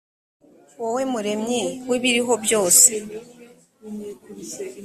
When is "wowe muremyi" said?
0.81-1.63